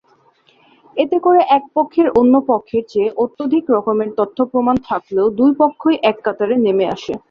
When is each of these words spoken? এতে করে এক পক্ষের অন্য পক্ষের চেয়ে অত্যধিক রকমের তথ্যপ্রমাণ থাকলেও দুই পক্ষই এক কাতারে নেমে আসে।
এতে 0.97 1.17
করে 1.25 1.41
এক 1.57 1.63
পক্ষের 1.75 2.07
অন্য 2.19 2.33
পক্ষের 2.49 2.83
চেয়ে 2.91 3.09
অত্যধিক 3.23 3.63
রকমের 3.75 4.09
তথ্যপ্রমাণ 4.19 4.75
থাকলেও 4.89 5.27
দুই 5.39 5.51
পক্ষই 5.61 5.95
এক 6.03 6.17
কাতারে 6.25 6.55
নেমে 6.65 6.85
আসে। 6.95 7.13